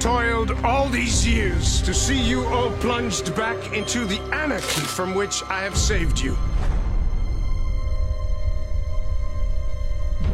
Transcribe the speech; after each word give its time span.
toiled 0.00 0.52
all 0.64 0.88
these 0.88 1.26
years 1.28 1.82
to 1.82 1.92
see 1.92 2.18
you 2.18 2.42
all 2.46 2.70
plunged 2.78 3.36
back 3.36 3.74
into 3.74 4.06
the 4.06 4.18
anarchy 4.32 4.80
from 4.80 5.14
which 5.14 5.42
I 5.44 5.62
have 5.62 5.76
saved 5.76 6.18
you. 6.18 6.36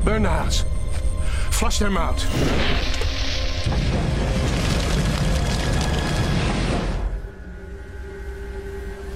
Bernard, 0.04 0.54
flush 1.50 1.80
them 1.80 1.96
out. 1.96 2.24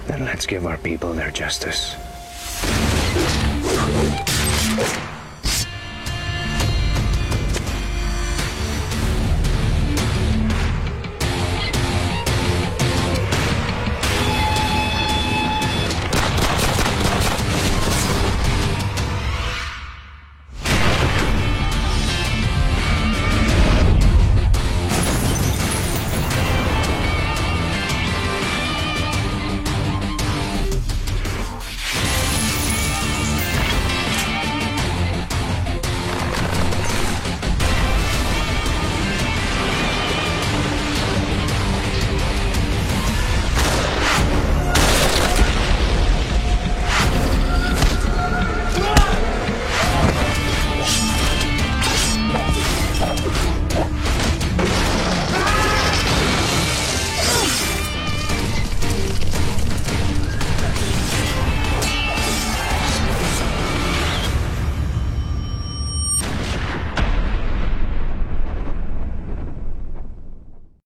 Then 0.08 0.24
let's 0.24 0.46
give 0.46 0.66
our 0.66 0.78
people 0.78 1.12
their 1.12 1.30
justice. 1.30 1.94